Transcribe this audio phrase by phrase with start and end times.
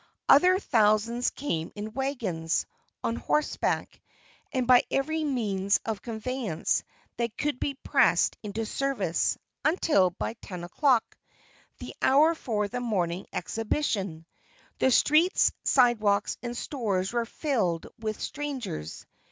[0.27, 2.65] Other thousands came in wagons,
[3.03, 4.01] on horse back
[4.51, 6.83] and by every means of conveyance
[7.17, 11.03] that could be pressed into service, until by 10 o'clock
[11.77, 14.25] the hour for the morning exhibition
[14.79, 19.05] the streets, sidewalks and stores were filled with strangers.